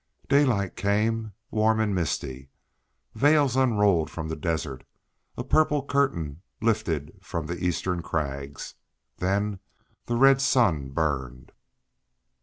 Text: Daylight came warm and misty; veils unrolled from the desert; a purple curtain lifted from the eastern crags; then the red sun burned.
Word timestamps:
Daylight 0.27 0.75
came 0.75 1.33
warm 1.51 1.79
and 1.79 1.93
misty; 1.93 2.49
veils 3.13 3.55
unrolled 3.55 4.09
from 4.09 4.29
the 4.29 4.35
desert; 4.35 4.83
a 5.37 5.43
purple 5.43 5.83
curtain 5.85 6.41
lifted 6.59 7.13
from 7.21 7.45
the 7.45 7.63
eastern 7.63 8.01
crags; 8.01 8.73
then 9.17 9.59
the 10.07 10.15
red 10.15 10.41
sun 10.41 10.89
burned. 10.89 11.51